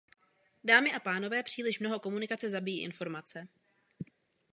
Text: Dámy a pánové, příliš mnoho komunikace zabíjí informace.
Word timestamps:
Dámy 0.63 0.93
a 0.93 0.99
pánové, 0.99 1.43
příliš 1.43 1.79
mnoho 1.79 1.99
komunikace 1.99 2.49
zabíjí 2.49 2.81
informace. 2.81 3.47